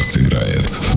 [0.00, 0.89] вас играет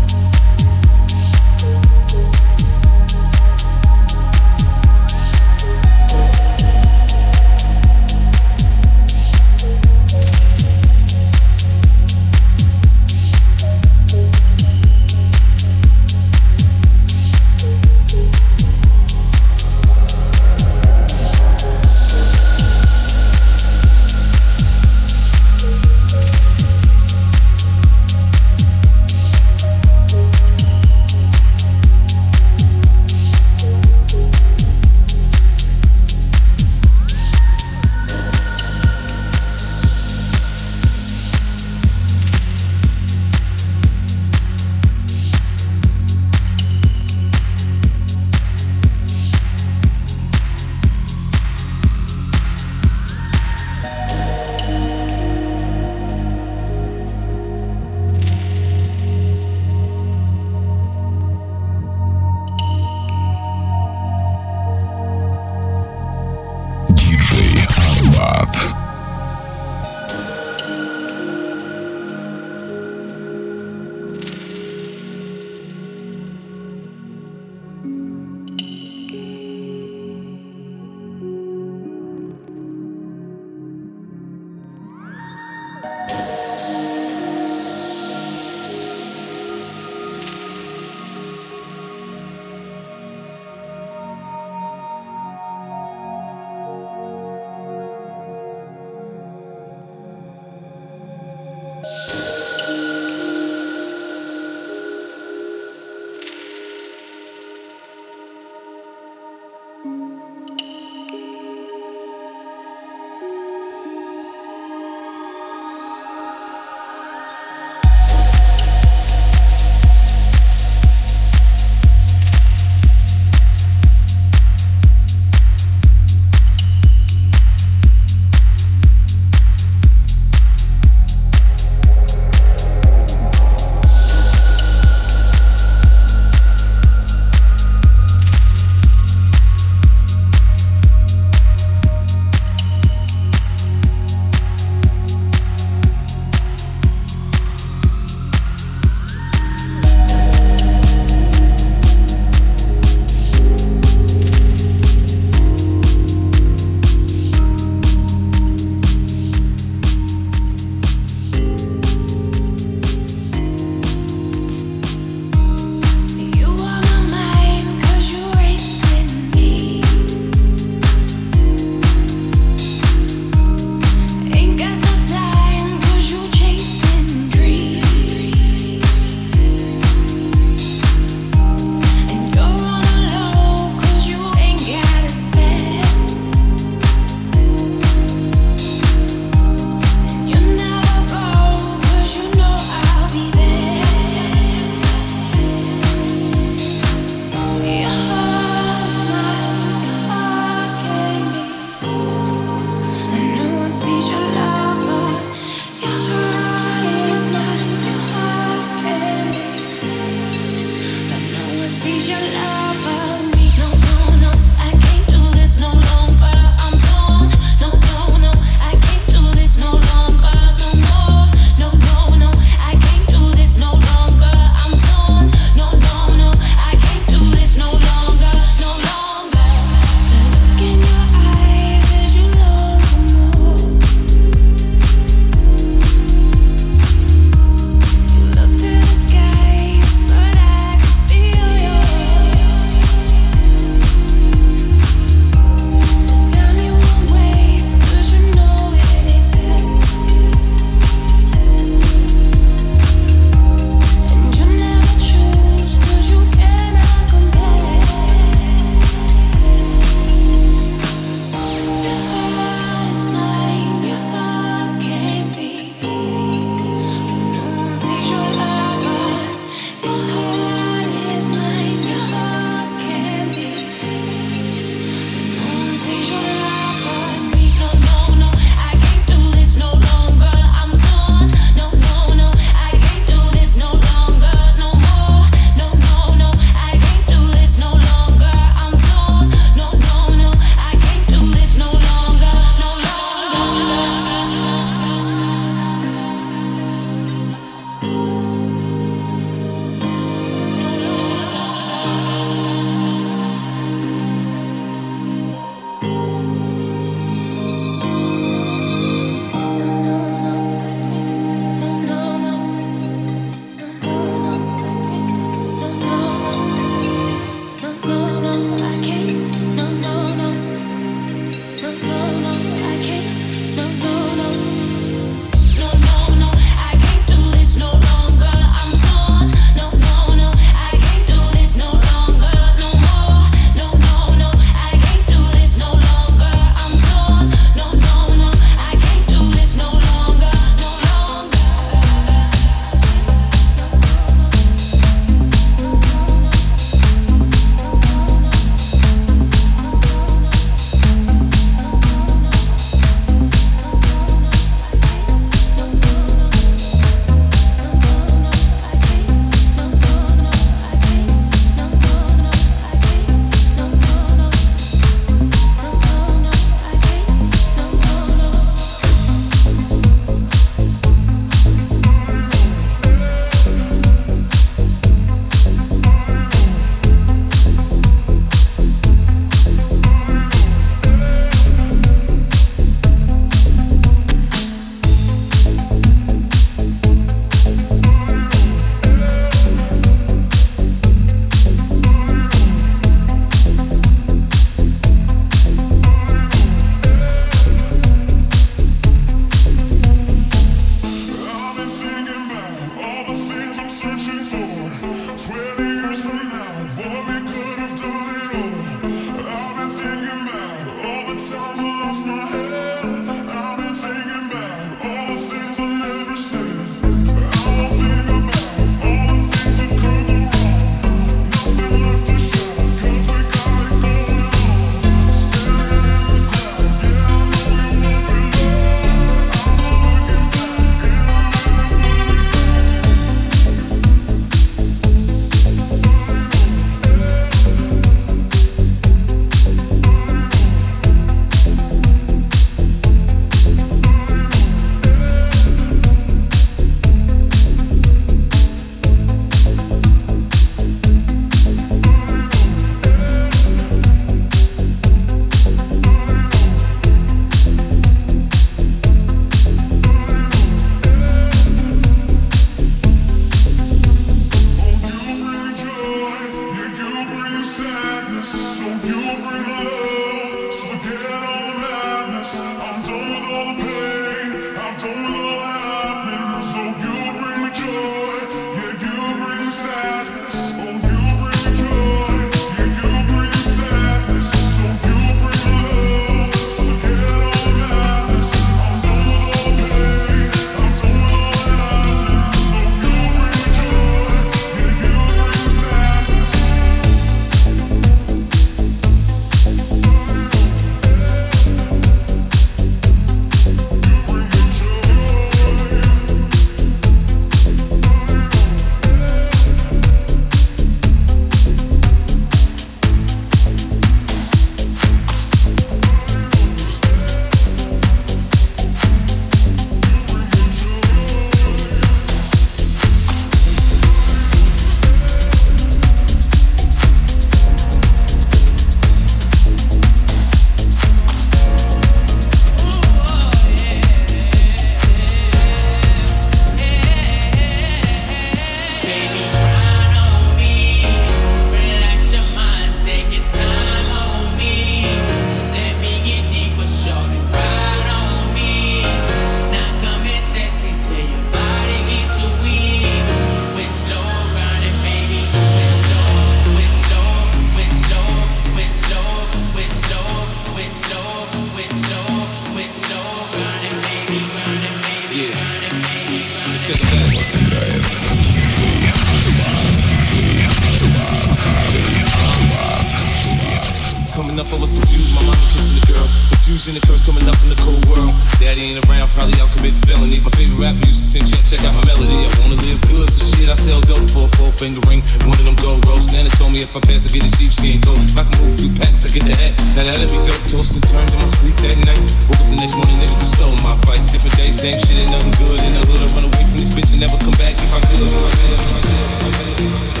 [574.41, 575.13] up, I was confused.
[575.13, 576.07] My mama kissing the girl.
[576.33, 578.09] Confusion and curse coming up in the cold world.
[578.41, 580.25] Daddy ain't around, probably out committing felonies.
[580.25, 582.17] My favorite rapper used to sing, check, check out my melody.
[582.25, 585.05] I wanna live good, so shit, I sell dope for a four finger ring.
[585.29, 586.09] One of them gold ropes.
[586.09, 588.01] Nana told me if I pass, I get a sheepskin coat.
[588.01, 589.53] If I can move a few packs, I get the hat.
[589.77, 592.01] Now that'd be dope, toast and turned in my sleep that night.
[592.25, 594.01] Woke up the next morning, niggas just stole my fight.
[594.09, 595.61] Different day, same shit, ain't nothing good.
[595.61, 597.79] In the hood, I run away from this bitch and never come back if I
[597.93, 598.09] could.
[598.09, 600.00] If I could, if I could, if I could.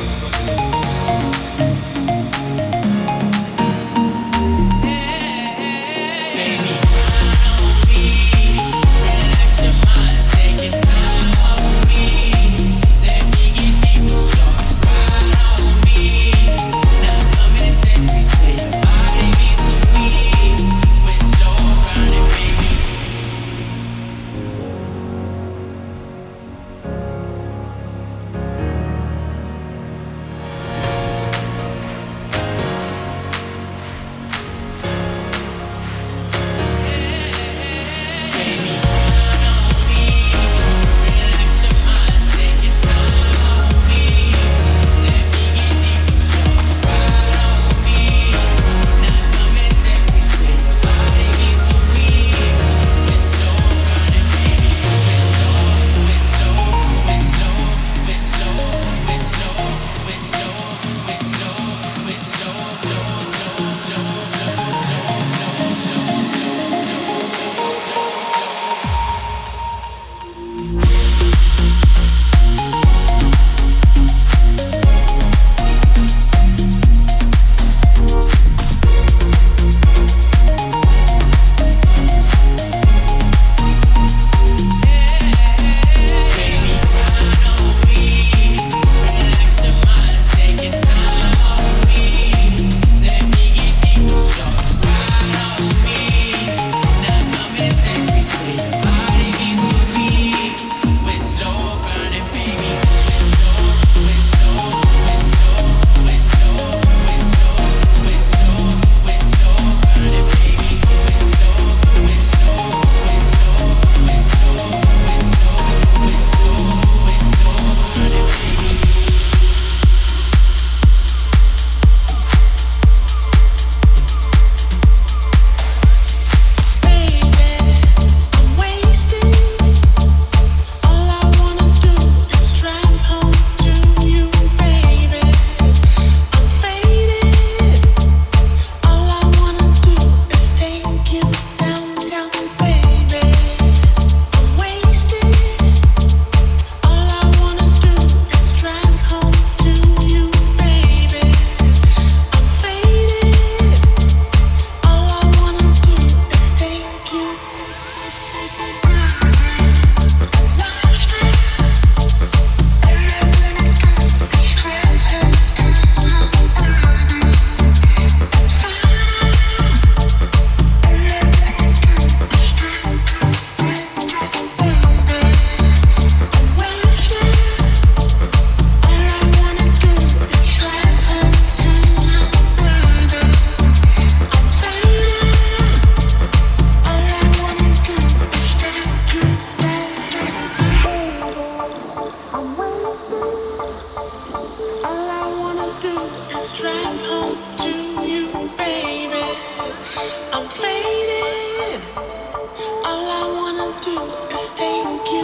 [204.61, 205.20] All